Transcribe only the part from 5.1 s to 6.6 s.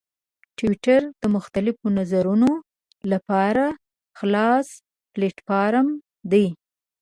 پلیټفارم دی.